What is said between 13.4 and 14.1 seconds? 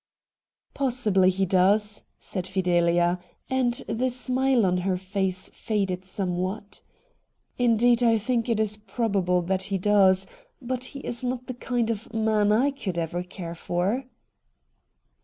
for.'